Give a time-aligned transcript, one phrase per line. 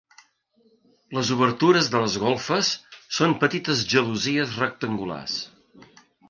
[1.17, 2.71] Les obertures de les golfes
[3.19, 5.39] són petites gelosies rectangulars.